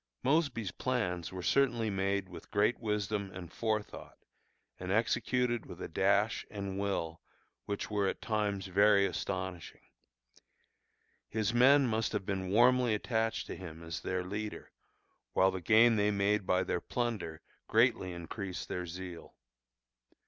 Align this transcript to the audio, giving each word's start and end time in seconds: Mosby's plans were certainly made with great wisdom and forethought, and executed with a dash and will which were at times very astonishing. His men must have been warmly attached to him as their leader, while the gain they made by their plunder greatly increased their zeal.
Mosby's 0.23 0.71
plans 0.71 1.31
were 1.31 1.43
certainly 1.43 1.91
made 1.91 2.27
with 2.27 2.49
great 2.49 2.79
wisdom 2.79 3.29
and 3.35 3.53
forethought, 3.53 4.17
and 4.79 4.91
executed 4.91 5.67
with 5.67 5.79
a 5.79 5.87
dash 5.87 6.43
and 6.49 6.79
will 6.79 7.21
which 7.65 7.91
were 7.91 8.07
at 8.07 8.19
times 8.19 8.65
very 8.65 9.05
astonishing. 9.05 9.83
His 11.29 11.53
men 11.53 11.85
must 11.85 12.13
have 12.13 12.25
been 12.25 12.49
warmly 12.49 12.95
attached 12.95 13.45
to 13.45 13.55
him 13.55 13.83
as 13.83 14.01
their 14.01 14.23
leader, 14.23 14.71
while 15.33 15.51
the 15.51 15.61
gain 15.61 15.97
they 15.97 16.09
made 16.09 16.47
by 16.47 16.63
their 16.63 16.81
plunder 16.81 17.41
greatly 17.67 18.11
increased 18.11 18.69
their 18.69 18.87
zeal. 18.87 19.35